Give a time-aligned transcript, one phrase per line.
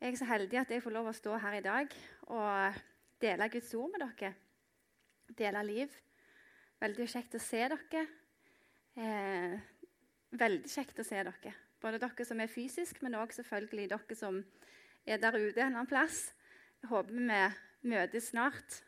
[0.00, 1.90] Jeg er så heldig at jeg får lov å stå her i dag
[2.32, 2.76] og
[3.20, 4.30] dele Guds ord med dere.
[5.36, 5.98] Dele liv.
[6.80, 8.06] Veldig kjekt å se dere.
[8.96, 9.58] Eh,
[10.40, 11.54] veldig kjekt å se dere.
[11.84, 14.40] Både dere som er fysisk, men òg selvfølgelig dere som
[15.04, 16.30] er der ute en annen plass.
[16.80, 18.80] Jeg håper vi møtes snart.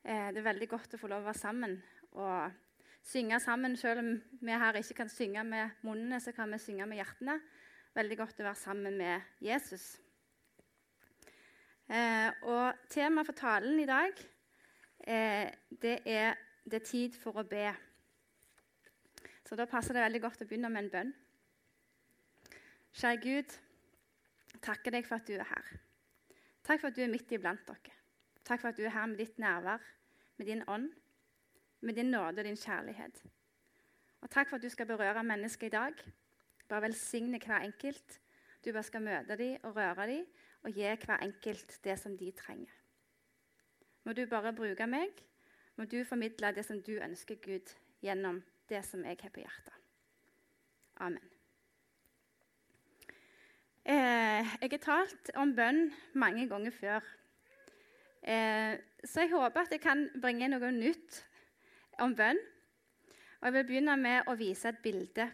[0.00, 1.82] Eh, det er veldig godt å få lov å være sammen
[2.16, 2.60] og
[3.04, 3.76] synge sammen.
[3.76, 7.42] Selv om vi her ikke kan synge med munnene, så kan vi synge med hjertene.
[7.92, 9.98] Veldig godt å være sammen med Jesus.
[11.90, 14.12] Eh, og Temaet for talen i dag
[15.06, 15.50] eh,
[15.82, 17.74] det er 'Det er tid for å be'.
[19.44, 21.14] Så Da passer det veldig godt å begynne med en bønn.
[22.92, 23.58] Kjære Gud,
[24.62, 25.80] takker deg for at du er her.
[26.62, 27.94] Takk for at du er midt iblant dere.
[28.44, 29.80] Takk for at du er her med ditt nærvær,
[30.36, 30.92] med din ånd,
[31.80, 33.24] med din nåde og din kjærlighet.
[34.20, 35.94] Og takk for at du skal berøre mennesker i dag.
[36.68, 38.20] Bare velsigne hver enkelt.
[38.64, 40.26] Du bare skal møte dem og røre dem
[40.62, 42.72] og gi hver enkelt det som de trenger.
[44.04, 45.10] Må du bare bruke meg.
[45.76, 49.76] Må du formidle det som du ønsker, Gud, gjennom det som jeg har på hjertet.
[51.00, 51.30] Amen.
[53.84, 55.88] Eh, jeg har talt om bønn
[56.20, 57.06] mange ganger før.
[58.22, 61.22] Eh, så jeg håper at jeg kan bringe noe nytt
[61.98, 62.40] om bønn.
[63.40, 65.30] Og Jeg vil begynne med å vise et bilde.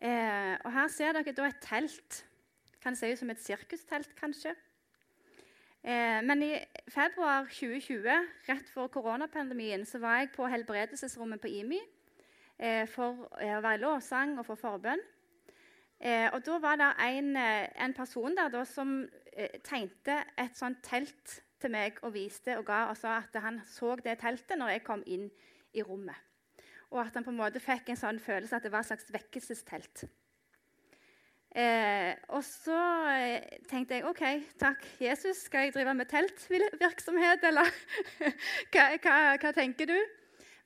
[0.00, 2.22] Eh, og Her ser dere et telt
[2.82, 4.54] kan se ut som et sirkustelt, kanskje.
[5.84, 6.52] Eh, men i
[6.90, 8.08] februar 2020,
[8.48, 11.78] rett før koronapandemien, så var jeg på helbredelsesrommet på IMI
[12.58, 15.02] eh, for eh, å være i lovsang og for forbønn.
[16.00, 20.56] Eh, og Da var det en, eh, en person der da, som eh, tegnte et
[20.56, 24.58] sånt telt til meg og viste og ga og sa at han så det teltet
[24.58, 25.30] når jeg kom inn
[25.74, 26.14] i rommet.
[26.90, 29.10] Og at han på en måte fikk en sånn følelse at det var et slags
[29.12, 30.04] vekkelsestelt.
[31.56, 32.76] Eh, og så
[33.08, 34.22] eh, tenkte jeg OK,
[34.60, 35.46] takk, Jesus.
[35.48, 37.70] Skal jeg drive med teltvirksomhet, eller
[38.72, 39.96] hva, hva, hva, tenker du?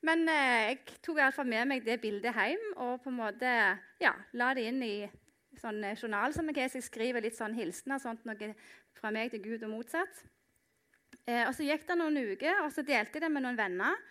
[0.03, 3.51] Men eh, jeg tok iallfall med meg det bildet hjem og på en måte
[4.03, 4.97] ja, la det inn i
[5.63, 8.51] sånn eh, journal som jeg, jeg skriver litt sånn hilsener sånt noe
[8.99, 10.25] fra meg til Gud og motsatt.
[11.29, 14.03] Eh, og Så gikk det noen uker, og så delte jeg det med noen venner.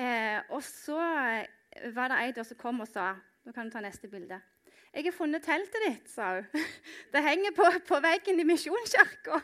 [0.00, 0.96] Eh, og så
[1.92, 4.36] var det ei som kom og sa Nå kan du ta neste bilde.
[4.94, 6.46] 'Jeg har funnet teltet ditt', sa hun.
[7.12, 9.38] Det henger på, på veggen i Misjonskirka.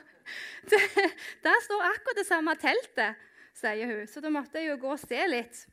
[1.47, 3.15] Der står akkurat det samme teltet,
[3.55, 4.07] sier hun.
[4.07, 5.67] Så da måtte jeg jo gå og se litt.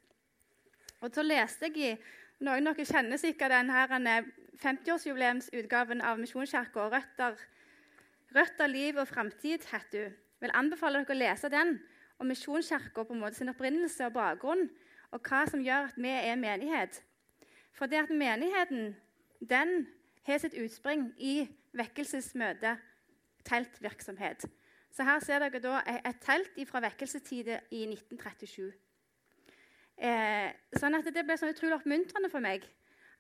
[1.02, 1.96] Og så leste jeg i
[2.44, 4.16] Noen av dere kjenner sikkert denne
[4.60, 6.90] 50-årsjubileumsutgaven av Misjonskirka.
[6.92, 7.38] Røtter,
[8.34, 10.14] 'Røtter, liv og framtid' heter hun.
[10.14, 11.78] Jeg vil anbefale dere å lese den
[12.20, 14.70] om Misjonskirka på en måte sin opprinnelse og bakgrunn,
[15.12, 17.00] og hva som gjør at vi er menighet.
[17.74, 18.96] For det at menigheten
[19.50, 19.88] den
[20.28, 21.44] har sitt utspring i
[21.76, 22.78] vekkelsesmøte,
[23.46, 24.46] teltvirksomhet.
[24.94, 28.72] Så Her ser dere da et telt fra vekkelsestider i 1937.
[29.98, 32.66] Eh, sånn at Det ble sånn utrolig oppmuntrende for meg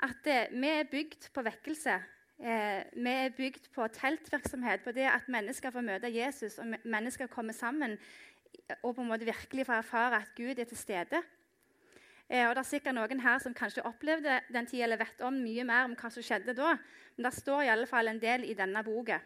[0.03, 1.95] at eh, vi er bygd på vekkelse.
[2.43, 7.29] Eh, vi er bygd på teltvirksomhet, på det at mennesker får møte Jesus og mennesker
[7.31, 7.97] kommer sammen
[8.81, 11.21] og på en måte virkelig får erfare at Gud er til stede.
[12.29, 15.35] Eh, og Det er sikkert noen her som kanskje opplevde den tida eller vet om
[15.43, 16.77] mye mer om hva som skjedde da.
[17.15, 19.19] Men det står i alle fall en del i denne boka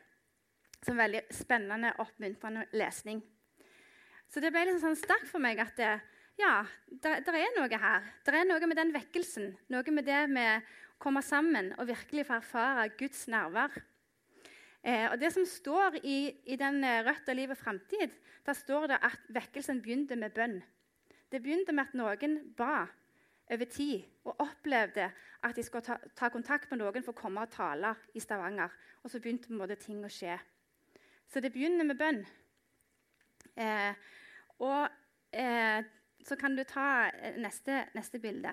[0.84, 3.24] som er veldig spennende oppmuntrende lesning.
[4.30, 5.94] Så det ble liksom sånn sterkt for meg at det,
[6.38, 6.60] ja,
[7.02, 8.10] det, er noe her.
[8.26, 12.28] Det er noe med den vekkelsen, noe med det med å komme sammen og virkelig
[12.28, 13.74] få erfare Guds nærvær.
[14.84, 18.14] Eh, og Det som står i, i den eh, Rødt og framtid,
[18.46, 20.62] der står det at vekkelsen begynte med bønn.
[21.32, 22.86] Det begynte med at noen ba
[23.52, 25.10] over tid og opplevde
[25.44, 28.72] at de skulle ta, ta, kontakt med noen for å komme og tale i Stavanger.
[29.04, 30.38] Og så begynte måte ting å skje.
[31.28, 32.24] Så det begynner med bønn.
[33.58, 33.94] Eh,
[34.64, 34.88] og
[35.36, 35.84] eh,
[36.28, 38.52] så kan du ta eh, neste, neste, bilde.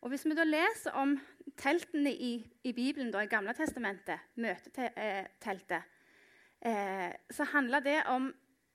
[0.00, 1.16] Og Hvis vi da leser om
[1.60, 2.32] teltene i,
[2.64, 5.82] i Bibelen, da, i Gamle testamentet, møteteltet,
[6.64, 8.30] eh, så handler det om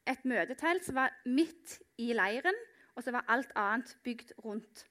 [0.06, 2.58] et møtetelt som var midt i leiren
[2.96, 4.86] og så var alt annet bygd rundt.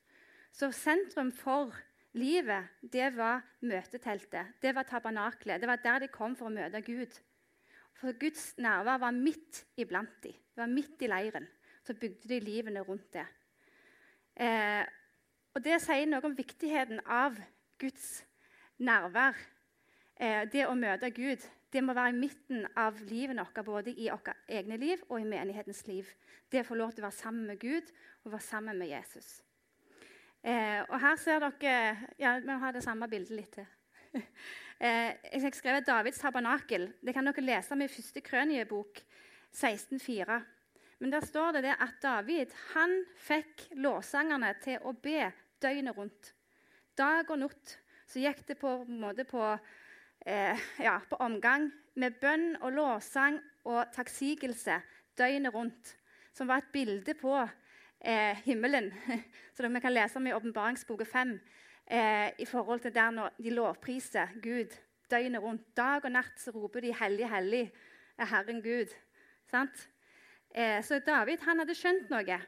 [0.52, 1.74] Så sentrum for
[2.14, 5.60] livet det var møteteltet, det var tabernaklet.
[5.60, 7.18] Det var der de kom for å møte Gud.
[7.98, 10.34] For Guds nærvær var midt iblant dem.
[10.54, 11.46] Det var midt i leiren.
[11.84, 13.26] Så bygde de livene rundt det.
[14.36, 14.84] Eh,
[15.54, 17.36] og Det sier noe om viktigheten av
[17.78, 18.24] Guds
[18.78, 19.36] nærvær.
[20.16, 21.42] Eh, det å møte Gud
[21.74, 25.26] det må være i midten av livet vårt, både i vårt egne liv og i
[25.26, 26.06] menighetens liv.
[26.50, 27.90] Det å få lov til å være sammen med Gud
[28.22, 29.40] og være sammen med Jesus.
[30.44, 33.72] Eh, og her ser dere Ja, vi har det samme bildet litt til.
[34.84, 36.88] Eh, jeg har skrevet Davids tabernakel.
[36.98, 38.98] Det kan dere lese med i første krøniebok
[39.54, 40.40] 16,4.
[40.98, 45.30] Men der står det, det at David han fikk låsangerne til å be
[45.62, 46.32] døgnet rundt.
[46.98, 47.76] Dag og natt
[48.10, 49.46] så gikk det på, på, på,
[50.24, 54.80] eh, ja, på omgang med bønn og lovsang og takksigelse
[55.18, 55.96] døgnet rundt.
[56.34, 57.34] Som var et bilde på
[58.00, 58.90] eh, himmelen,
[59.54, 61.34] som vi kan lese om i Åpenbaringsboka 5
[61.86, 64.74] eh, i forhold til der når de lovpriser Gud
[65.10, 65.76] døgnet rundt.
[65.76, 67.72] Dag og natt så roper de 'Hellig, hellig
[68.18, 68.94] er Herren Gud'.
[70.54, 72.40] Eh, så David han hadde skjønt noe.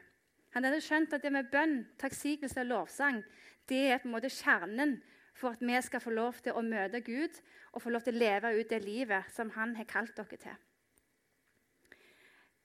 [0.53, 3.23] Han hadde skjønt at det med bønn, takksigelse og lovsang
[3.69, 4.97] det er på en måte kjernen
[5.37, 7.41] for at vi skal få lov til å møte Gud
[7.71, 10.57] og få lov til å leve ut det livet som Han har kalt dere til.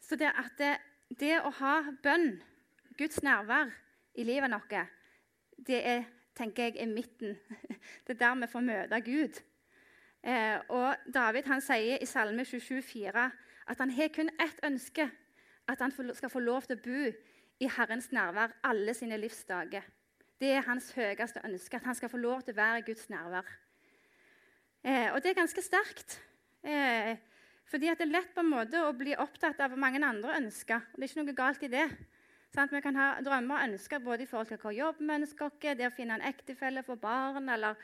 [0.00, 0.72] Så det det,
[1.20, 2.42] det å ha bønn,
[2.98, 3.70] Guds nærvær
[4.14, 4.88] i livet vårt,
[5.56, 6.04] det er
[6.36, 7.38] tenker jeg er midten.
[8.06, 9.40] Det er der vi får møte Gud.
[10.22, 13.26] Eh, og David han sier i Salme 27,4
[13.68, 15.10] at han har kun ett ønske.
[15.68, 17.10] At han skal få lov til å bo
[17.62, 19.84] i Herrens nærvær alle sine livsdager.
[20.42, 23.04] Det er hans høyeste ønske, at han skal få lov til å være i Guds
[23.12, 23.46] nærvær.
[24.82, 26.16] Eh, og det er ganske sterkt.
[26.66, 27.12] Eh,
[27.70, 30.82] fordi det er lett på en måte å bli opptatt av mange andre ønsker.
[30.82, 31.86] og Det er ikke noe galt i det.
[32.50, 32.74] Sant?
[32.74, 35.62] Vi kan ha drømmer og ønsker både i forhold til hva jobb vi ønsker oss,
[35.62, 37.78] det å finne en ektefelle for barn eller,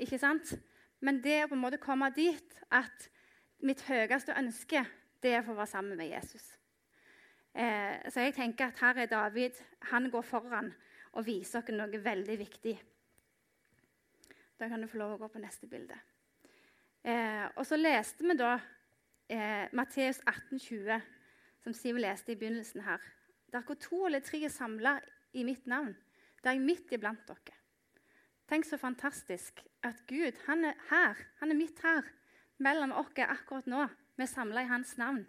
[0.00, 0.56] ikke sant?
[1.04, 3.10] Men det å på en måte komme dit at
[3.60, 4.86] mitt høyeste ønske
[5.20, 6.54] det er å å være sammen med Jesus.
[7.52, 9.60] Eh, så jeg tenker at her er David.
[9.92, 10.72] Han går foran
[11.12, 12.74] og viser oss noe veldig viktig.
[14.58, 15.96] Da kan du få lov å gå på neste bilde.
[17.04, 18.56] Eh, og så leste vi da
[19.30, 20.98] eh, Matteus 18,20,
[21.62, 23.02] som Siv leste i begynnelsen her.
[23.52, 24.98] Der hvor to eller tre er samla
[25.32, 25.94] i mitt navn,
[26.42, 27.54] der er jeg midt iblant dere.
[28.48, 31.18] Tenk så fantastisk at Gud han er her.
[31.40, 32.06] Han er midt her
[32.58, 33.86] mellom oss akkurat nå.
[34.16, 35.26] Vi er samla i hans navn.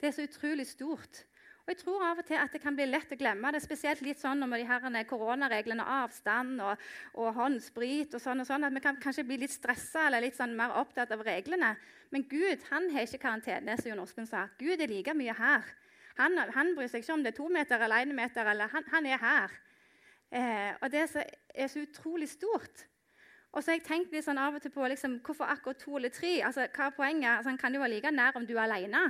[0.00, 1.24] Det er så utrolig stort.
[1.64, 3.60] Og jeg tror av og til at det kan bli lett å glemme det.
[3.62, 6.80] Spesielt litt sånn med de her koronareglene, avstand og,
[7.20, 10.38] og håndsprit og sånn og sånn, at vi kan kanskje bli litt stressa eller litt
[10.38, 11.74] sånn mer opptatt av reglene.
[12.10, 14.48] Men Gud han har ikke karantene, som Jon Ospen sa.
[14.58, 15.68] Gud er like mye her.
[16.18, 18.48] Han, han, bryr seg ikke om det er to meter eller én meter.
[18.50, 19.58] Eller, han, han, er her.
[20.30, 22.86] Eh, og det er så, er så, utrolig stort.
[23.52, 25.96] Og så har jeg tenkt litt sånn av og til på liksom, hvorfor akkurat to
[25.98, 26.36] eller tre.
[26.46, 27.30] Altså, hva er poenget?
[27.36, 29.04] Altså, han kan jo være like nær om du er alene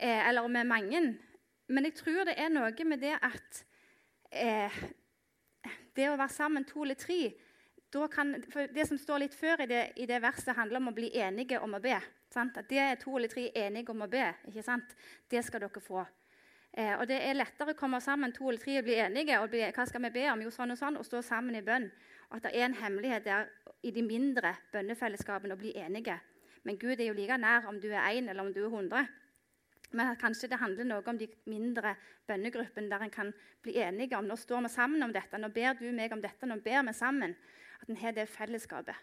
[0.00, 1.02] eh, eller med mange.
[1.68, 3.64] Men jeg tror det er noe med det at
[4.30, 4.76] eh,
[5.96, 7.20] det å være sammen to eller tre
[8.12, 8.34] kan,
[8.74, 11.60] Det som står litt før i det, i det verset, handler om å bli enige
[11.62, 11.96] om å be.
[12.28, 12.58] Sant?
[12.58, 14.26] At det er to eller tre enige om å be.
[14.48, 14.92] ikke sant?
[15.30, 16.04] Det skal dere få.
[16.76, 19.38] Eh, og Det er lettere å komme sammen to eller tre og bli enige.
[19.40, 20.42] og bli, Hva skal vi be om?
[20.42, 21.90] Jo, sånn og sånn, og stå sammen i bønn.
[22.30, 23.48] Og At det er en hemmelighet der
[23.82, 26.20] i de mindre bønnefellesskapene å bli enige.
[26.64, 29.08] Men Gud er jo like nær om du er én eller om du er hundre.
[29.94, 31.94] Men kanskje det handler noe om de mindre
[32.26, 35.78] bønnegruppene der en kan bli enige om nå står vi sammen om dette, nå ber
[35.78, 37.36] du meg om dette, nå ber vi sammen.
[37.80, 38.96] At en har det fellesskapet.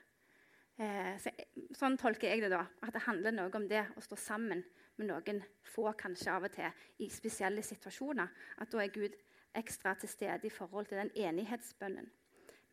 [0.81, 1.31] Eh, så,
[1.77, 2.51] sånn tolker jeg det.
[2.53, 4.63] da, At det handler noe om det å stå sammen
[4.97, 5.41] med noen
[5.74, 8.29] få kanskje av og til i spesielle situasjoner.
[8.62, 9.15] At da er Gud
[9.53, 12.09] ekstra til stede i forhold til den enighetsbønnen.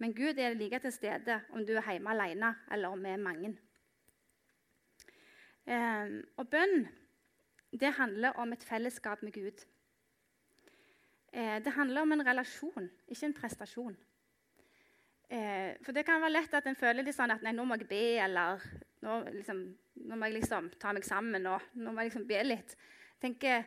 [0.01, 3.21] Men Gud er like til stede om du er hjemme alene eller om vi er
[3.21, 3.53] mange.
[5.69, 6.89] Eh, og bønn
[7.73, 9.67] det handler om et fellesskap med Gud.
[11.33, 13.97] Eh, det handler om en relasjon, ikke en prestasjon.
[15.31, 17.77] Eh, for det kan være lett at en føler litt sånn at nei, nå må
[17.79, 18.65] jeg be, eller
[19.07, 19.61] nå, liksom,
[20.09, 22.75] nå må jeg liksom ta meg sammen, og nå må jeg liksom be litt.
[23.23, 23.65] Tenker,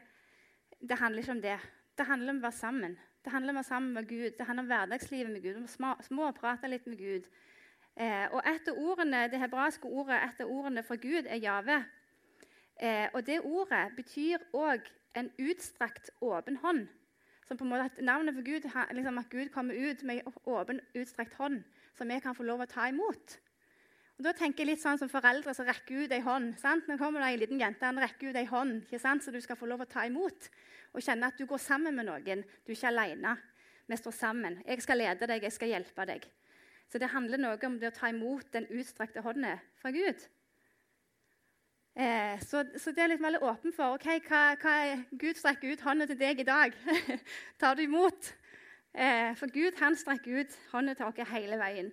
[0.84, 1.60] Det handler ikke om det.
[1.96, 2.98] Det handler om å være sammen.
[3.24, 4.34] Det handler om å være sammen med Gud.
[4.36, 5.56] Det handler om hverdagslivet med Gud.
[5.56, 7.30] Om små, små prate litt med Gud.
[7.96, 11.86] Eh, og et av ordene, Det hebraiske ordet etter ordene for Gud er Jave.
[12.82, 14.88] Eh, og det ordet betyr òg
[15.20, 16.88] en utstrakt, åpen hånd.
[17.48, 20.80] Som på en måte at Navnet for Gud liksom at Gud kommer ut med åpen,
[20.96, 21.64] utstrekt hånd,
[21.94, 23.38] som vi kan få lov å ta imot.
[24.18, 26.54] Og da tenker jeg litt sånn som Foreldre som rekker ut ei hånd.
[26.60, 26.88] sant?
[26.88, 29.24] Nå kommer det en liten jente han rekker ut ei hånd, ikke sant?
[29.24, 30.50] så du skal få lov å ta imot.
[30.94, 32.44] Og kjenne at du går sammen med noen.
[32.64, 33.38] Du er ikke alene.
[33.90, 34.62] Vi står sammen.
[34.66, 36.28] Jeg skal lede deg, jeg skal hjelpe deg.
[36.88, 40.22] Så det handler noe om det å ta imot den utstrakte hånden fra Gud.
[41.96, 44.78] Eh, så, så, det er litt veldig åpen for ok, hva, hva
[45.12, 46.74] Gud strekker ut hånda til deg i dag.
[47.62, 48.32] Tar du imot?
[48.94, 51.92] Eh, for Gud han strekker ut hånda til oss hele veien.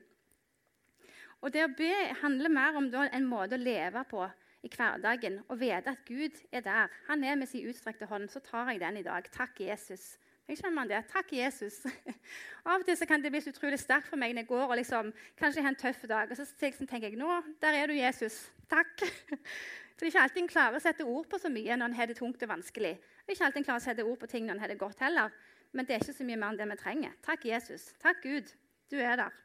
[1.40, 4.24] Og Det å be handler mer om en måte å leve på
[4.60, 6.96] i hverdagen og vite at Gud er der.
[7.08, 8.28] Han er med sin utstrekte hånd.
[8.28, 9.28] Så tar jeg den i dag.
[9.32, 10.18] Takk, Jesus.
[10.48, 11.04] Jeg kjenner det.
[11.12, 11.78] Takk, Jesus.
[12.68, 14.76] Av og til kan det bli så utrolig sterkt for meg når jeg går og
[14.80, 16.32] liksom, kanskje har en tøff dag.
[16.32, 18.42] Og så tenker jeg nå, der er du, Jesus.
[18.68, 19.06] Takk.
[20.00, 22.16] Er ikke alltid en klarer å sette ord på så mye når en har det
[22.16, 22.94] tungt og vanskelig.
[23.26, 25.02] Er ikke alltid en klarer å sette ord på ting når en har det godt
[25.04, 25.34] heller.
[25.76, 27.16] Men det er ikke så mye mer enn det vi trenger.
[27.26, 27.90] Takk, Jesus.
[28.02, 28.48] Takk, Gud.
[28.90, 29.36] Du er der.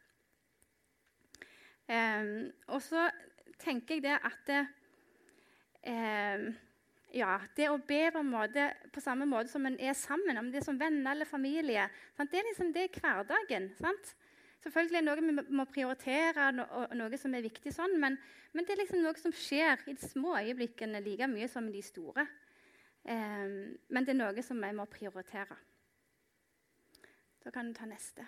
[1.86, 3.04] Um, og så
[3.62, 4.62] tenker jeg det at det,
[5.86, 6.48] um,
[7.14, 10.64] ja, det å be på, måte, på samme måte som en er sammen, om det
[10.64, 11.86] er som venner eller familie
[12.18, 12.32] sant?
[12.32, 13.70] Det er liksom det i hverdagen.
[13.78, 14.16] sant?
[14.64, 18.18] Selvfølgelig er det noe vi må prioritere, og noe som er viktig, sånn, men,
[18.54, 21.76] men, det er liksom noe som skjer i de små øyeblikkene like mye som i
[21.76, 22.26] de store.
[23.06, 25.58] Um, men det er noe som vi må prioritere.
[27.46, 28.26] Da kan du ta neste.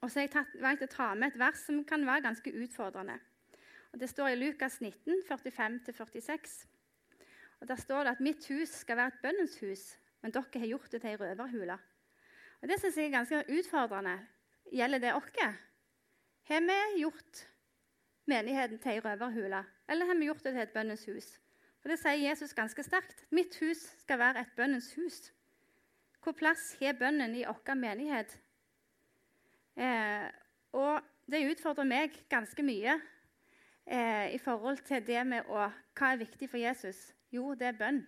[0.00, 2.54] Og så har jeg tatt, valgt å ta med et vers som kan være ganske
[2.62, 3.18] utfordrende.
[3.92, 6.56] Og Det står i Lukas 19, 45-46.
[7.60, 10.66] Og Der står det at 'mitt hus skal være et bønnens hus', men dere har
[10.66, 11.78] gjort det til ei røverhule.
[12.62, 14.26] Og Det syns jeg er ganske utfordrende.
[14.72, 15.32] Gjelder det oss?
[16.48, 17.48] Har vi gjort
[18.24, 21.28] menigheten til ei røverhule, eller har vi gjort det til et bønnens hus?
[21.80, 23.26] For Det sier Jesus ganske sterkt.
[23.30, 25.32] 'Mitt hus skal være et bønnens hus'.
[26.22, 28.40] Hvor plass har bønnen i vår menighet?
[29.76, 30.28] Eh,
[30.72, 33.00] og det utfordrer meg ganske mye
[33.86, 37.14] eh, i forhold til det med å, hva er viktig for Jesus.
[37.30, 38.06] Jo, det er bønn.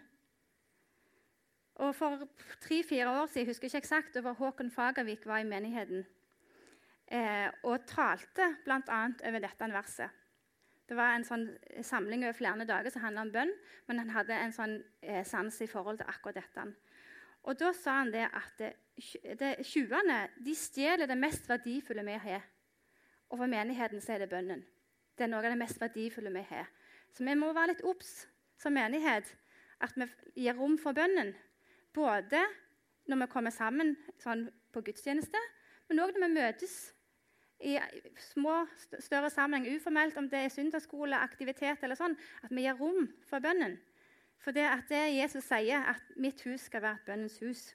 [1.74, 2.28] Og For
[2.60, 6.04] tre-fire år siden husker jeg ikke eksakt, over Håkon Fagervik var i menigheten
[7.10, 9.00] eh, og talte bl.a.
[9.28, 10.16] over dette verset.
[10.90, 11.44] Det var en sånn
[11.86, 13.52] samling over flere dager som handla om bønn,
[13.86, 16.64] men han hadde en sånn eh, sans i forhold til akkurat dette.
[17.46, 18.64] Og Da sa han det at
[19.64, 22.42] tjuvene de stjeler det mest verdifulle vi har.
[23.30, 24.64] Og for menigheten så er det bønnen.
[25.16, 26.66] Det er noe av det mest verdifulle vi har.
[27.14, 28.26] Så vi må være litt obs
[28.60, 29.30] som menighet
[29.80, 30.08] at vi
[30.44, 31.32] gir rom for bønnen.
[31.94, 32.42] Både
[33.08, 35.38] når vi kommer sammen sånn på gudstjeneste,
[35.88, 36.74] men òg når vi møtes
[37.60, 37.76] i
[38.16, 38.64] små,
[38.98, 43.42] større sammenheng, uformelt, om det er søndagsskole, aktivitet eller sånn, at vi gir rom for
[43.44, 43.76] bønnen.
[44.40, 47.74] For det at det Jesus sier, at 'mitt hus skal være et bønnens hus'.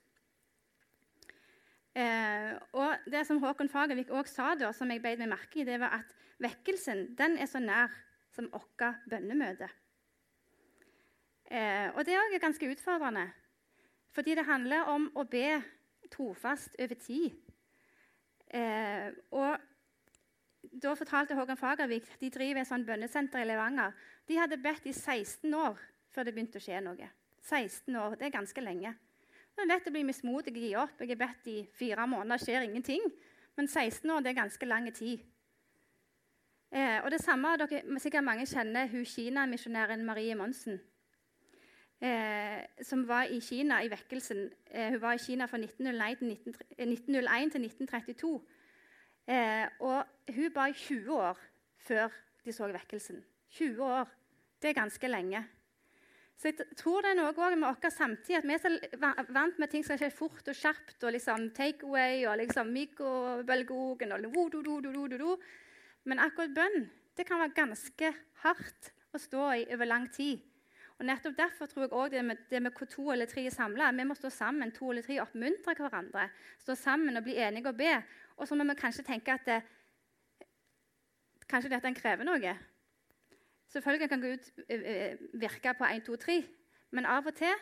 [1.96, 5.64] Eh, og det som Håkon Fagervik også sa, da, som jeg beit meg merke i,
[5.64, 7.94] det var at vekkelsen den er så nær
[8.36, 9.70] som vårt bønnemøte.
[11.52, 13.30] Eh, og det er ganske utfordrende,
[14.12, 15.62] fordi det handler om å be
[16.12, 17.32] trofast over tid.
[18.50, 19.58] Eh, og
[20.84, 23.94] Da fortalte Håkan Fagervik de driver et sånt bønnesenter i Levanger.
[24.28, 25.78] De hadde bedt i 16 år
[26.12, 27.10] før det begynte å skje noe.
[27.42, 28.96] 16 år, Det er ganske lenge.
[29.56, 31.00] Det er lett å bli mismodig og gi opp.
[31.00, 33.04] Jeg har bedt i fire måneder, skjer ingenting.
[33.56, 35.20] Men 16 år det er ganske lang tid.
[36.72, 40.82] Eh, og det samme dere sikkert mange kjenner hun Kina-misjonæren Marie Monsen
[42.02, 44.50] eh, som var i Kina i vekkelsen.
[44.72, 48.42] Eh, hun var i Kina fra 1901 til, 19, 1901 til 1932.
[49.28, 50.06] Eh, og
[50.36, 51.40] hun ba i 20 år
[51.88, 52.14] før
[52.46, 53.24] de så vekkelsen.
[53.58, 54.10] 20 år.
[54.62, 55.46] Det er ganske lenge.
[56.36, 58.54] Så jeg tror det er noe med vår samtidig, at vi
[59.08, 64.12] er vant med ting som skjer fort og kjapt, og liksom takeaway og liksom mikrobølgeovn
[64.12, 65.40] og
[66.04, 68.12] Men akkurat bønn det kan være ganske
[68.44, 70.44] hardt å stå i over lang tid.
[71.00, 73.52] Og nettopp Derfor tror jeg også det med, det med hvor to eller tre er
[73.52, 73.92] samla.
[73.92, 76.30] Vi må stå sammen, to eller tre, oppmuntre hverandre.
[76.60, 77.96] Stå sammen og bli enige og be.
[78.36, 79.62] Og så må vi kanskje tenke at det,
[81.48, 82.56] kanskje dette krever noe.
[83.72, 84.50] Selvfølgelig kan Gud
[85.40, 86.38] virke på 1, 2, 3,
[86.96, 87.54] men av og til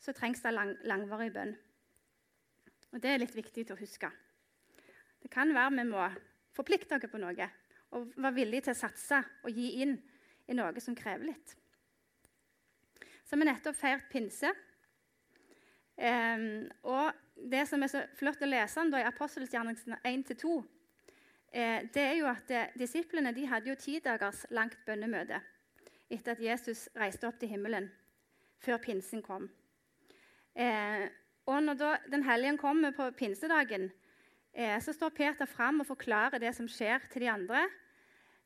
[0.00, 1.54] så trengs det lang, langvarig bønn.
[2.92, 4.10] Og Det er litt viktig å huske.
[5.22, 6.06] Det kan være vi må
[6.56, 7.50] forplikte oss på noe
[7.90, 9.96] og være villige til å satse og gi inn
[10.50, 11.54] i noe som krever litt.
[13.24, 14.50] Så har vi nettopp feirt pinse.
[16.00, 17.12] Og
[17.50, 20.58] det som er så flott å lese om da, i Apostelgjerningen 1-2,
[21.52, 25.40] eh, det er jo at eh, disiplene de hadde jo ti dagers langt bønnemøte
[26.10, 27.86] etter at Jesus reiste opp til himmelen,
[28.60, 29.46] før pinsen kom.
[30.58, 31.06] Eh,
[31.46, 33.90] og når da Den hellige kommer på pinsedagen,
[34.52, 37.68] eh, så står Peter fram og forklarer det som skjer, til de andre.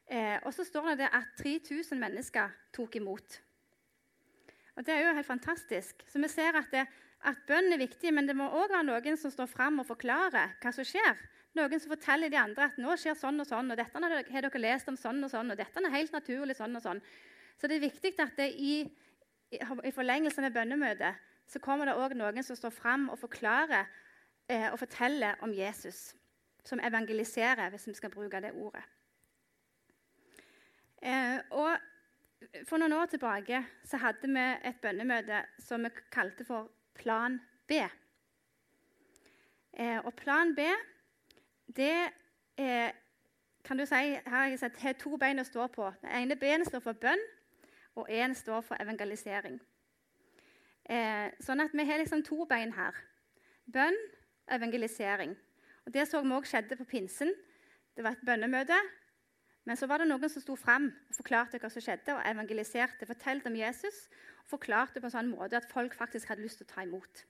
[0.07, 3.41] Eh, og så står det at 3000 mennesker tok imot.
[4.77, 6.05] Og Det er jo helt fantastisk.
[6.07, 6.87] Så vi ser at, det,
[7.25, 10.57] at bønn er viktig, men det må òg være noen som står fram og forklarer
[10.63, 11.21] hva som skjer.
[11.55, 14.63] Noen som forteller de andre at nå skjer sånn og sånn, og dette har dere
[14.63, 17.03] lest om sånn og sånn, og dette er helt naturlig sånn og sånn.
[17.61, 18.75] Så det er viktig at det i,
[19.55, 23.87] i forlengelse med bønnemøtet så kommer det òg noen som står fram og forklarer
[24.49, 26.13] eh, og forteller om Jesus.
[26.65, 28.83] Som evangeliserer, hvis vi skal bruke det ordet.
[31.05, 31.77] Eh, og
[32.65, 37.73] for noen år tilbake så hadde vi et bønnemøte som vi kalte for Plan B.
[39.73, 40.61] Eh, og plan B
[41.77, 42.11] det
[42.57, 42.93] er,
[43.65, 45.89] kan du si, her har jeg sett, har to bein å stå på.
[46.03, 47.23] Det ene benet står for bønn,
[47.99, 49.57] og én står for evangelisering.
[50.85, 52.95] Eh, sånn at vi har liksom to bein her.
[53.73, 53.97] Bønn,
[54.53, 55.35] evangelisering.
[55.87, 57.33] Og Det så vi også skjedde på pinsen.
[57.97, 58.77] Det var et bønnemøte.
[59.65, 63.09] Men så var det noen som sto fram og forklarte hva som skjedde, og evangeliserte,
[63.09, 64.09] fortalte om Jesus
[64.43, 67.25] og forklarte på en sånn måte at folk faktisk hadde lyst til å ta imot.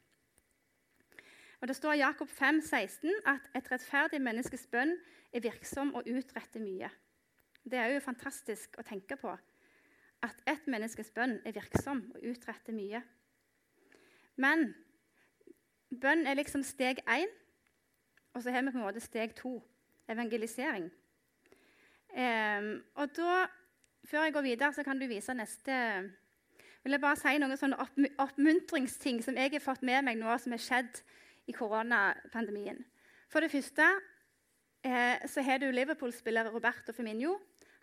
[1.62, 4.96] Og Det står i Jakob 5, 16 at et rettferdig menneskes bønn
[5.32, 6.90] er virksom og utretter mye.
[7.64, 9.30] Det er jo fantastisk å tenke på.
[10.24, 13.00] At ett menneskes bønn er virksom og utretter mye.
[14.36, 14.74] Men
[15.88, 17.30] bønn er liksom steg én,
[18.34, 19.56] og så har vi på en måte steg to
[20.10, 20.90] evangelisering.
[22.14, 23.46] Um, og da,
[24.04, 25.74] Før jeg går videre, så kan du vise neste
[26.84, 30.34] vil jeg bare si noen sånne opp, oppmuntringsting som jeg har fått med meg nå
[30.36, 31.00] som har skjedd
[31.48, 32.82] i koronapandemien.
[33.32, 33.86] For det første
[34.84, 37.38] eh, så har du Liverpool-spiller Roberto Firmino.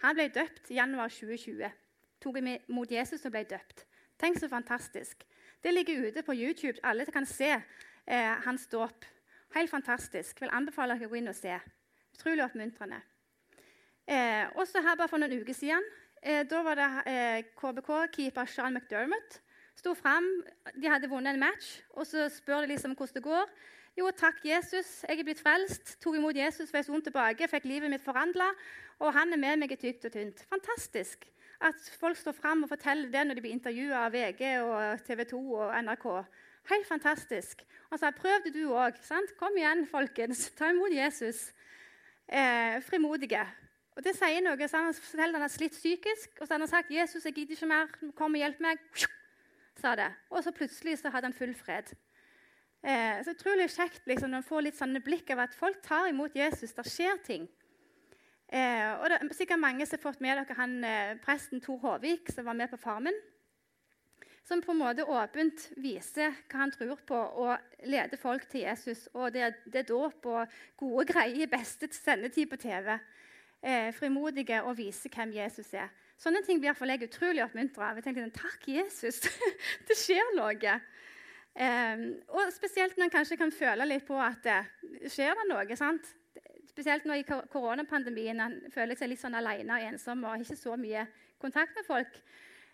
[0.06, 1.74] Han ble døpt i januar 2020.
[2.22, 3.88] Tok imot Jesus og ble døpt.
[4.22, 5.26] Tenk så fantastisk.
[5.62, 6.78] Det ligger ute på YouTube.
[6.86, 9.06] Alle kan se eh, hans dåp.
[9.58, 10.42] Helt fantastisk.
[10.42, 11.58] Vil anbefale dere å gå inn og se.
[12.14, 13.02] Utrolig oppmuntrende.
[14.08, 15.84] Eh, også her bare for noen uker siden
[16.24, 19.38] eh, da var det eh, KBK-keeper Sean McDermott
[19.78, 20.26] sto fram.
[20.76, 23.54] De hadde vunnet en match, og så spør de liksom hvordan det går.
[23.98, 25.02] Jo, takk, Jesus.
[25.08, 25.98] Jeg er blitt frelst.
[26.04, 27.48] Tok imot Jesus for en stund tilbake.
[27.52, 28.52] Fikk livet mitt forandra.
[29.02, 30.46] Og han er med meg i tykt og tynt.
[30.52, 31.28] Fantastisk
[31.62, 35.26] at folk står fram og forteller det når de blir intervjua av VG og TV
[35.30, 36.08] 2 og NRK.
[36.72, 37.66] Helt fantastisk.
[37.92, 38.98] Og så prøv det du òg.
[39.38, 40.50] Kom igjen, folkens.
[40.58, 41.52] Ta imot Jesus.
[42.28, 43.46] Eh, frimodige.
[43.96, 46.68] Og det sier noe, så Han forteller han har slitt psykisk, og så har han
[46.68, 47.88] sagt 'Jesus, jeg gidder ikke mer.
[48.16, 48.80] Kom og hjelp meg.'
[49.82, 50.12] sa det.
[50.30, 51.94] Og så plutselig så hadde han full fred.
[52.84, 56.10] Eh, så utrolig kjekt liksom, når man får litt sånne blikk av at folk tar
[56.10, 56.74] imot Jesus.
[56.74, 57.48] Det skjer ting.
[58.52, 61.80] Eh, og det er sikkert mange som har fått med dere han, eh, presten Tor
[61.80, 63.16] Håvik, som var med på Farmen.
[64.44, 69.08] Som på en måte åpent viser hva han tror på, og leder folk til Jesus.
[69.14, 72.98] Og det, det er dåp og gode greier i beste sendetid på TV
[73.62, 75.92] eh, frimodige og vise hvem Jesus er.
[76.22, 77.98] Sånne ting blir jeg utrolig oppmuntra av.
[77.98, 79.22] Jeg tenkte, Takk, Jesus!
[79.88, 80.76] det skjer noe.
[81.56, 85.78] Eh, og Spesielt når en kanskje kan føle litt på at det skjer det noe.
[85.80, 86.14] sant?
[86.70, 88.40] Spesielt nå i koronapandemien.
[88.40, 91.08] En føler seg litt sånn alene og ensom og ikke så mye
[91.42, 92.22] kontakt med folk.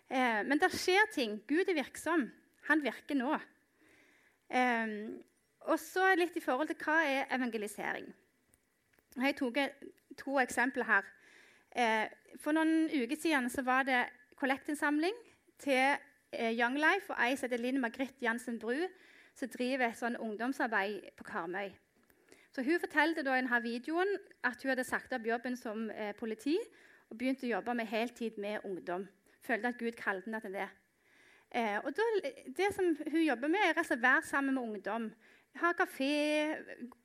[0.08, 1.40] Eh, men det skjer ting.
[1.48, 2.28] Gud er virksom.
[2.68, 3.32] Han virker nå.
[4.48, 4.92] Eh,
[5.68, 8.06] og så litt i forhold til hva er evangelisering.
[9.18, 9.56] Jeg tok
[10.18, 11.08] to eksempler her.
[11.72, 12.06] Eh,
[12.40, 14.04] for noen uker siden var det
[14.36, 15.14] kollektinnsamling
[15.58, 15.96] til
[16.32, 18.76] eh, Young Life og ei som heter Linn Margrit Jansen Bru,
[19.34, 21.70] som driver sånn ungdomsarbeid på Karmøy.
[22.52, 26.14] Så Hun fortalte da i denne videoen at hun hadde sagt opp jobben som eh,
[26.18, 26.56] politi
[27.08, 29.06] og begynte å jobbe med heltid med ungdom.
[29.44, 30.68] Følte at Gud kalte henne til det.
[31.54, 32.06] Eh, og da,
[32.56, 35.10] Det som hun jobber med, er å være sammen med ungdom
[35.60, 36.12] ha kafé,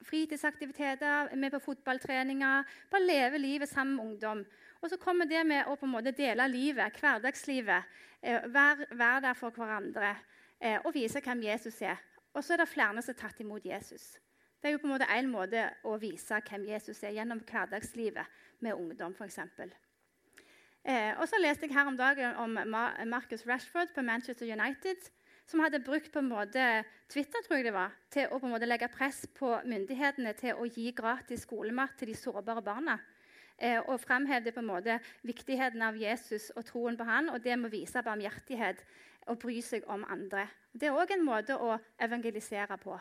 [0.06, 2.64] fritidsaktiviteter, med på fotballtreninger.
[2.92, 4.46] Bare leve livet sammen med ungdom.
[4.82, 7.90] Og så kommer det med å på en måte dele livet, hverdagslivet.
[8.24, 10.16] Være, vær der for hverandre
[10.60, 12.00] eh, og vise hvem Jesus er.
[12.34, 14.14] Og så er det flere som har tatt imot Jesus.
[14.62, 18.44] Det er jo på en måte en måte å vise hvem Jesus er gjennom hverdagslivet
[18.64, 19.16] med ungdom.
[19.16, 22.56] For eh, og så leste jeg her om dagen om
[23.12, 25.12] Marcus Rashford på Manchester United
[25.46, 28.54] som hadde brukt på en måte Twitter tror jeg det var, til å på en
[28.56, 32.98] måte legge press på myndighetene til å gi gratis skolemat til de sårbare barna.
[33.58, 37.58] Eh, og framhevde på en måte viktigheten av Jesus og troen på han, og det
[37.60, 38.82] med å vise barmhjertighet
[39.30, 40.48] og bry seg om andre.
[40.74, 42.98] Det er òg en måte å evangelisere på.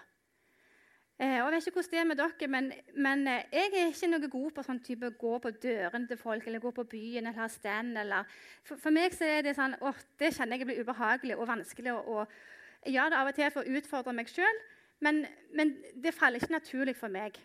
[1.21, 3.91] Eh, og jeg vet ikke hvordan det er med dere, men, men eh, jeg er
[3.93, 7.29] ikke noe god på sånn type gå på dørene til folk eller gå på byen
[7.29, 7.99] eller ha stand.
[8.01, 8.27] Eller,
[8.65, 11.95] for, for, meg så er det sånn, åh, det kjenner jeg blir ubehagelig og vanskelig.
[11.95, 14.61] Og, og jeg gjør det av og til for å utfordre meg sjøl,
[15.03, 15.23] men,
[15.55, 17.39] men, det faller ikke naturlig for meg.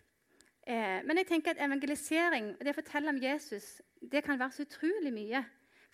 [0.66, 4.66] Eh, men jeg tenker at evangelisering, det å fortelle om Jesus, det kan være så
[4.66, 5.44] utrolig mye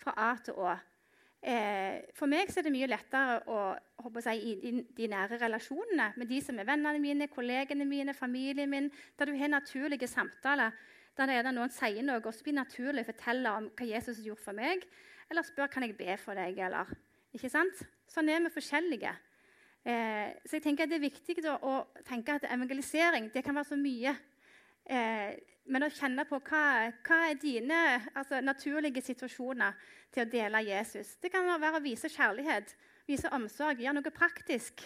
[0.00, 0.76] fra A til Å.
[1.44, 3.58] Eh, for meg er det mye lettere å
[4.24, 8.70] si, i, i de nære relasjonene med de som er vennene mine, kollegene mine, familien
[8.72, 10.72] min, der du har naturlige samtaler.
[11.14, 13.90] Der det er noen sier noe, og så blir det naturlig å fortelle om hva
[13.90, 14.86] Jesus gjort for meg.
[15.28, 16.58] Eller spør kan jeg be for deg.
[16.64, 16.88] eller,
[17.36, 17.84] ikke sant?
[18.08, 19.12] Sånn er vi forskjellige.
[19.84, 23.54] Eh, så jeg tenker at Det er viktig å, å tenke at evangelisering det kan
[23.54, 24.16] være så mye.
[24.84, 26.64] Eh, men å kjenne på hva,
[27.06, 27.78] hva er dine
[28.12, 29.76] altså, naturlige situasjoner
[30.12, 31.14] til å dele Jesus.
[31.22, 32.74] Det kan være å vise kjærlighet,
[33.08, 34.84] vise omsorg, gjøre noe praktisk.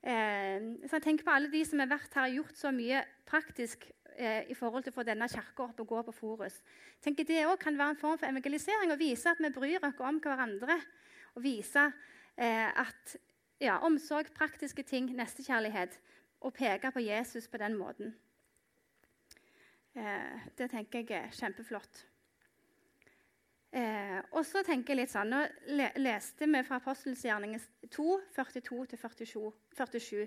[0.00, 3.02] Eh, så jeg tenker på alle de som har vært her og gjort så mye
[3.28, 6.60] praktisk eh, i forhold til å få denne kirka opp og gå på Forus.
[6.96, 9.84] Jeg tenker Det også kan være en form for evangelisering å vise at vi bryr
[9.84, 10.78] oss om hverandre.
[11.36, 11.84] Og vise
[12.36, 13.18] eh, at
[13.60, 15.98] ja, omsorg, praktiske ting, nestekjærlighet.
[16.40, 18.14] Og peke på Jesus på den måten.
[19.96, 22.04] Eh, det tenker jeg er kjempeflott.
[23.72, 25.42] Eh, og så tenker jeg litt sånn, Nå
[25.76, 27.60] le leste vi fra Apostelsgjerningen
[27.92, 30.22] 2, 42-47.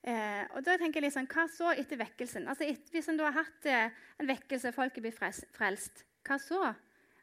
[0.00, 2.48] Eh, og da tenker jeg litt sånn, Hva så etter vekkelsen?
[2.48, 6.60] Altså et, Hvis en har hatt eh, en vekkelse, folk er blitt frelst, hva så?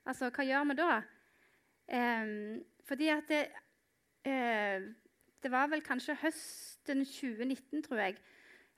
[0.05, 0.91] Altså, Hva gjør vi da?
[1.87, 2.33] Eh,
[2.87, 3.43] fordi at det,
[4.25, 4.89] eh,
[5.43, 8.17] det var vel kanskje høsten 2019, tror jeg.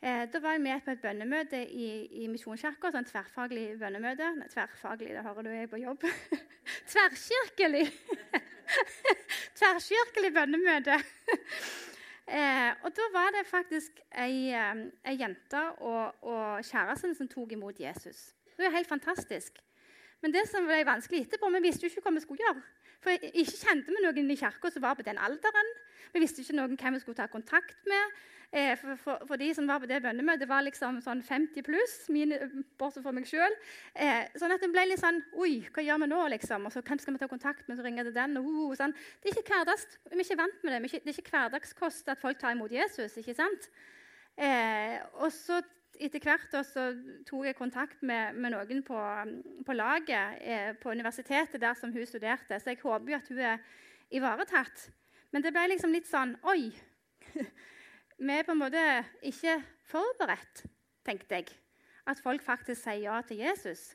[0.02, 1.88] Eh, da var jeg med på et bønnemøte i,
[2.24, 2.92] i Misjonskirka.
[2.94, 4.30] Sånn tverrfaglig bønnemøte.
[4.38, 6.06] Nei, tverrfaglig, det hører du jeg på jobb.
[6.92, 7.84] Tverrkirkelig!
[9.60, 10.96] Tverrkirkelig bønnemøte.
[12.38, 17.84] eh, og da var det faktisk ei, ei jente og, og kjæresten som tok imot
[17.84, 18.30] Jesus.
[18.56, 19.60] Det var helt fantastisk.
[20.24, 22.64] Men det som ble vanskelig etterpå, vi visste jo ikke hva vi skulle gjøre.
[23.04, 25.72] For Ikke kjente vi noen i kirka som var på den alderen.
[26.14, 28.20] Vi visste ikke noen hvem vi skulle ta kontakt med.
[28.52, 31.94] Eh, for, for, for, de som var på det bønnemøtet, var liksom sånn 50 pluss,
[32.10, 32.40] mine,
[32.82, 33.56] bortsett fra meg sjøl.
[33.94, 36.24] Eh, sånn at det ble litt sånn Oi, hva gjør vi nå?
[36.34, 36.66] liksom?
[36.66, 37.78] Og så Hvem skal vi ta kontakt med?
[37.78, 38.40] Så ringer det den.
[38.42, 38.96] Og, uh, sånn.
[39.22, 40.92] Det er ikke hverdags, Vi er ikke vant med det.
[40.98, 43.20] Det er ikke hverdagskost at folk tar imot Jesus.
[43.22, 43.70] ikke sant?
[44.40, 45.62] Eh, og så
[46.00, 46.86] etter hvert så
[47.28, 49.00] tok jeg kontakt med, med noen på,
[49.66, 52.60] på laget eh, på universitetet der som hun studerte.
[52.60, 53.58] Så jeg håper jo at hun er
[54.16, 54.90] ivaretatt.
[55.32, 56.70] Men det ble liksom litt sånn Oi!
[58.20, 58.84] Vi er på en måte
[59.24, 60.66] ikke forberedt,
[61.08, 61.52] tenkte jeg.
[62.10, 63.94] At folk faktisk sier ja til Jesus.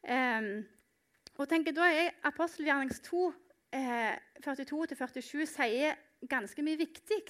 [0.00, 0.62] Um,
[1.36, 3.26] og tenker Da er apostelgjernings 2,
[3.76, 7.20] eh, 42-47 sier ganske mye viktig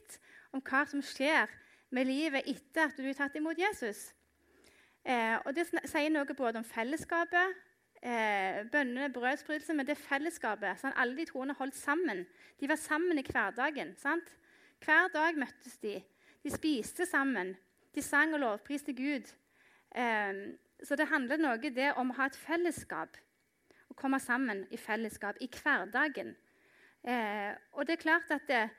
[0.55, 1.51] om hva som skjer
[1.90, 4.11] med livet etter at du har tatt imot Jesus.
[5.05, 7.57] Eh, og Det sier noe både om fellesskapet,
[8.03, 10.79] eh, bønnene, brødsbrytelse, men det fellesskapet.
[10.79, 10.94] Sant?
[10.96, 12.26] alle de troende holdt sammen.
[12.61, 13.96] De var sammen i hverdagen.
[13.96, 14.37] sant?
[14.85, 16.03] Hver dag møttes de.
[16.42, 17.57] De spiste sammen.
[17.94, 19.35] De sang og lovpriste Gud.
[19.96, 23.16] Eh, så det handler noe det om å ha et fellesskap.
[23.90, 26.37] Å komme sammen i fellesskap i hverdagen.
[27.05, 28.70] Eh, og det er klart at det,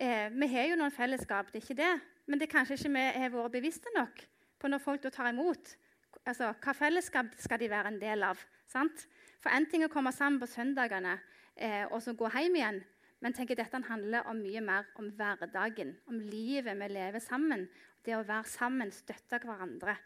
[0.00, 2.00] eh, Vi har jo noen fellesskap, det er ikke det.
[2.26, 4.22] Men det er kanskje ikke vi har vært bevisste nok
[4.58, 5.76] på når folk tar imot.
[6.24, 8.40] Altså, Hva fellesskap skal de være en del av?
[8.66, 9.06] Sant?
[9.42, 11.14] For én ting er å komme sammen på søndagene
[11.54, 12.80] eh, og så gå hjem igjen.
[13.24, 17.64] Men tenker dette handler om mye mer om hverdagen, om livet vi lever sammen.
[18.04, 19.96] Det å være sammen, støtte hverandre.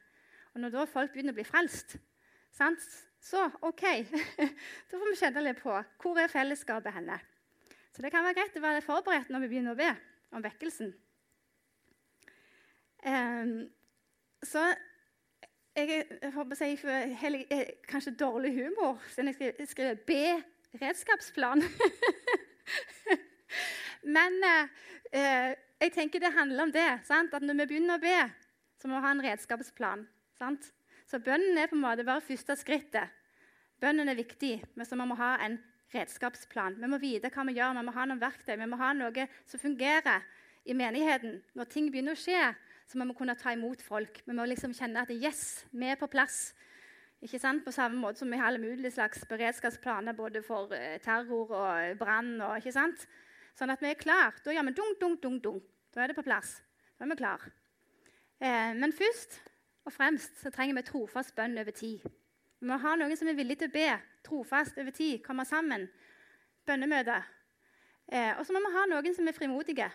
[0.55, 1.97] Og Når da folk begynner å bli frelst,
[2.55, 2.85] sant?
[3.21, 3.83] så OK,
[4.89, 7.19] da får vi kjenne litt på hvor er fellesskapet henne.
[7.93, 9.91] Så det kan være greit å være forberedt når vi begynner å be
[10.33, 10.95] om vekkelsen.
[13.07, 13.71] Um,
[14.45, 14.67] så
[15.77, 17.15] jeg, jeg håper jeg får
[17.89, 21.63] kanskje dårlig humor siden jeg skriver B-redskapsplan.
[24.17, 26.91] Men eh, jeg tenker det handler om det.
[27.05, 27.35] Sant?
[27.35, 28.19] At når vi begynner å be,
[28.81, 30.05] så må vi ha en redskapsplan.
[30.39, 30.71] Sant?
[31.09, 33.17] Så bønnen er på en måte bare første skrittet.
[33.81, 35.57] Bønnen er viktig, men så må vi ha en
[35.95, 36.77] redskapsplan.
[36.79, 39.27] Vi må vite hva vi gjør, vi må ha noen verktøy, vi må ha noe
[39.49, 40.27] som fungerer
[40.69, 41.41] i menigheten.
[41.57, 42.43] Når ting begynner å skje,
[42.91, 44.19] så må kunne ta imot folk.
[44.27, 46.51] Vi må liksom kjenne at yes, vi er på plass.
[47.23, 47.63] Ikke sant?
[47.63, 51.99] På samme måte som vi har alle mulige slags beredskapsplaner både for eh, terror og
[52.01, 52.41] brann.
[52.57, 53.07] ikke sant?
[53.55, 54.35] Sånn at vi er klar.
[54.43, 55.71] Da gjør vi dunk, dunk, dunk, dunk.
[55.95, 56.57] Da er det på plass.
[56.99, 57.47] Da er vi klar.
[58.41, 59.39] Eh, men først
[59.87, 62.03] og fremst så trenger vi trofast bønn over tid.
[62.61, 63.89] Vi må ha noen som er villig til å be
[64.27, 65.87] trofast over tid, komme sammen.
[66.67, 67.21] Bønnemøte.
[68.11, 69.87] Eh, og så må vi ha noen som er frimodige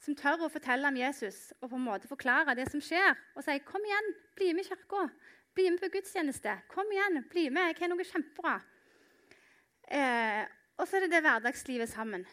[0.00, 3.16] som tør å fortelle om Jesus og på en måte forklare det som skjer.
[3.36, 5.10] Og si 'Kom igjen, bli med i kirka.
[5.54, 6.62] Bli med på gudstjeneste.
[6.68, 7.68] Kom igjen, bli med.
[7.68, 8.62] Jeg har noe kjempebra.'
[9.90, 10.46] Eh,
[10.78, 12.26] og så er det det hverdagslivet sammen.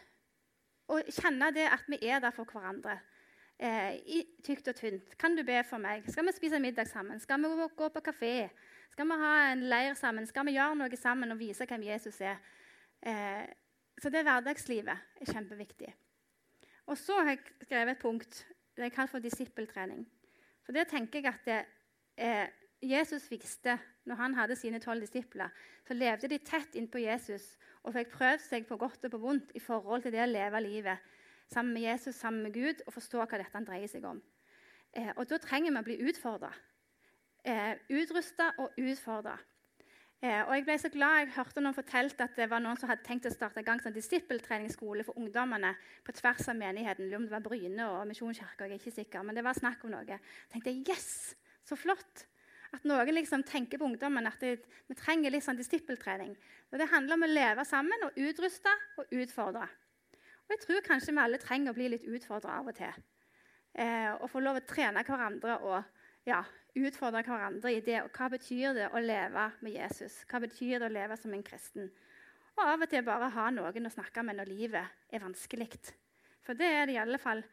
[0.88, 3.00] Å kjenne det at vi er der for hverandre.
[3.58, 5.18] Eh, I tykt og tynt.
[5.18, 6.06] Kan du be for meg?
[6.08, 7.18] Skal vi spise middag sammen?
[7.20, 8.50] Skal vi gå på kafé?
[8.92, 10.26] Skal vi ha en leir sammen?
[10.26, 12.38] Skal vi gjøre noe sammen og vise hvem Jesus er?
[13.02, 13.46] Eh,
[14.00, 15.92] så det hverdagslivet er kjempeviktig.
[16.88, 18.46] Og så har jeg skrevet et punkt
[18.76, 20.06] det jeg kaller for disippeltrening.
[20.64, 21.58] For det tenker jeg at det,
[22.16, 22.48] eh,
[22.82, 25.48] Jesus visste når han hadde sine tolv disipler.
[25.86, 29.52] Så levde de tett innpå Jesus og fikk prøvd seg på godt og på vondt
[29.54, 30.98] i forhold til det å leve livet
[31.48, 34.22] sammen med Jesus, sammen med Gud, og forstå hva dette dreier seg om.
[34.92, 36.52] Eh, og Da trenger vi å bli utfordra.
[37.44, 39.38] Eh, Utrusta og utfordra.
[40.18, 42.90] Eh, og Jeg ble så glad jeg hørte noen fortalte at det var noen som
[42.90, 45.70] hadde tenkt å starte i gang sånn disippeltreningsskole for ungdommene
[46.02, 47.12] på tvers av menigheten.
[47.14, 49.92] Om det var Bryne og Misjonskirka, jeg er ikke sikker, men det var snakk om
[49.94, 50.02] noe.
[50.08, 52.26] Jeg tenkte yes, så flott!
[52.74, 56.34] At noen liksom tenker på ungdommen at vi trenger litt sånn disippeltrening.
[56.68, 59.68] Og Det handler om å leve sammen og utruste og utfordre.
[60.48, 63.06] Og Jeg tror kanskje vi alle trenger å bli litt utfordra av og til.
[63.78, 65.97] Eh, og få lov å trene hverandre og
[66.28, 66.42] ja,
[66.78, 68.02] utfordre hverandre i det.
[68.04, 70.20] Og hva betyr det å leve med Jesus?
[70.28, 71.90] Hva betyr det å leve som en kristen?
[72.58, 75.70] Og av og til bare ha noen å snakke med når livet er vanskelig.
[76.42, 77.44] For det er det i alle fall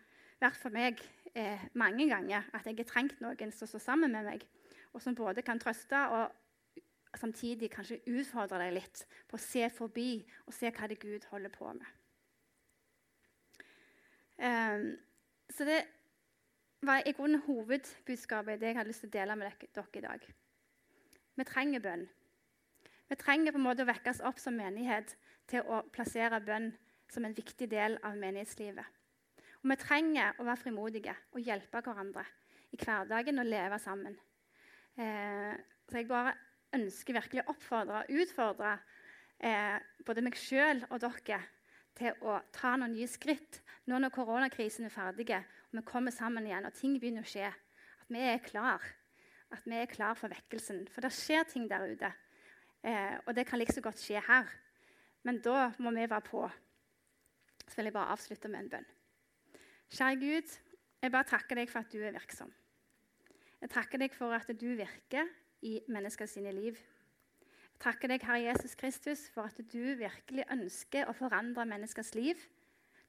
[0.41, 1.01] vært for meg
[1.37, 4.45] eh, mange ganger at jeg har trengt noen som står sammen med meg,
[4.95, 6.33] og som både kan trøste og
[7.15, 11.53] samtidig kanskje utfordre deg litt på å se forbi og se hva det Gud holder
[11.53, 11.91] på med.
[14.35, 14.89] Um,
[15.47, 15.85] så det
[16.87, 20.27] var i grunnen hovedbudskapet det jeg hadde lyst til å dele med dere i dag.
[21.35, 22.05] Vi trenger bønn.
[23.09, 25.15] Vi trenger på en måte å vekkes opp som menighet
[25.49, 26.71] til å plassere bønn
[27.11, 28.85] som en viktig del av menighetslivet.
[29.61, 32.25] Og Vi trenger å være frimodige og hjelpe hverandre
[32.73, 34.17] i hverdagen og leve sammen.
[34.97, 35.53] Eh,
[35.89, 36.35] så jeg bare
[36.75, 38.77] ønsker virkelig å oppfordre og utfordre
[39.39, 41.41] eh, både meg sjøl og dere
[41.95, 45.29] til å ta noen nye skritt nå når koronakrisen er ferdig
[45.79, 47.49] vi kommer sammen igjen og ting begynner å skje.
[48.01, 48.83] At vi er klar.
[49.53, 50.85] At vi er klar for vekkelsen.
[50.93, 52.11] For det skjer ting der ute.
[52.85, 54.49] Eh, og det kan like så godt skje her.
[55.25, 56.43] Men da må vi være på.
[57.65, 58.91] Så vil jeg bare avslutte med en bønn.
[59.95, 60.53] Kjære Gud,
[61.01, 62.51] jeg bare takker deg for at du er virksom.
[63.61, 65.29] Jeg takker deg for at du virker
[65.65, 66.77] i menneskers liv.
[66.77, 72.39] Jeg takker deg, Herre Jesus Kristus, for at du virkelig ønsker å forandre menneskers liv.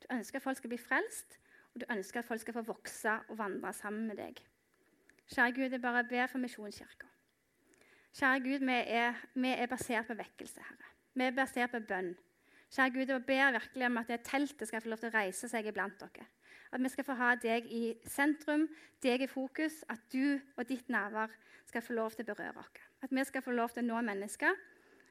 [0.02, 1.38] Du ønsker at folk skal bli frelst,
[1.76, 4.38] og du ønsker at folk skal få vokse og vandre sammen med deg.
[5.28, 7.08] Kjære Gud, jeg bare ber for Misjonskirka.
[8.16, 10.94] Kjære Gud, vi er, vi er, basert på vekkelse, Herre.
[11.14, 12.14] Vi er basert på bønn.
[12.72, 15.50] Kjære Gud, jeg ber virkelig om at det teltet skal få lov til å reise
[15.52, 16.24] seg iblant dere.
[16.72, 18.64] At vi skal få ha deg i sentrum,
[19.04, 21.36] deg i fokus, at du og ditt nærvær
[21.68, 22.80] skal få lov til å berøre oss.
[23.04, 24.56] At vi skal få lov til å nå mennesker,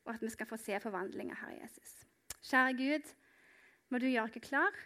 [0.06, 1.96] og at vi skal få se forvandlinger, Herre Jesus.
[2.42, 3.16] Kjære Gud,
[3.94, 4.86] må du gjøre oss klar,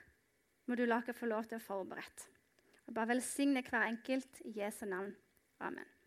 [0.69, 2.27] må du la oss få lov til å forberede.
[2.85, 5.15] Og bare velsigne hver enkelt i Jesu navn.
[5.65, 5.98] Amen.